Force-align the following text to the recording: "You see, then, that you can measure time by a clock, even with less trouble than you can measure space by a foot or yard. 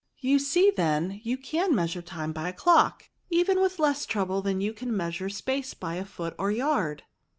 "You 0.17 0.39
see, 0.39 0.71
then, 0.71 1.09
that 1.09 1.25
you 1.27 1.37
can 1.37 1.75
measure 1.75 2.01
time 2.01 2.33
by 2.33 2.49
a 2.49 2.53
clock, 2.53 3.11
even 3.29 3.61
with 3.61 3.77
less 3.77 4.07
trouble 4.07 4.41
than 4.41 4.59
you 4.59 4.73
can 4.73 4.97
measure 4.97 5.29
space 5.29 5.75
by 5.75 5.93
a 5.93 6.05
foot 6.05 6.33
or 6.39 6.49
yard. 6.51 7.03